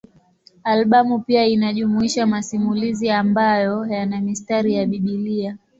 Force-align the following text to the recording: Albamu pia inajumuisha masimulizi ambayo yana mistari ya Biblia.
Albamu 0.63 1.19
pia 1.19 1.45
inajumuisha 1.45 2.25
masimulizi 2.25 3.09
ambayo 3.09 3.85
yana 3.85 4.21
mistari 4.21 4.73
ya 4.73 4.85
Biblia. 4.85 5.57